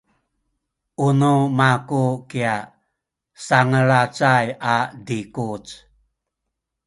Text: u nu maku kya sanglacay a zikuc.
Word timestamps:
u 1.05 1.07
nu 1.19 1.33
maku 1.57 2.03
kya 2.29 2.53
sanglacay 3.45 4.45
a 4.73 4.75
zikuc. 5.05 5.65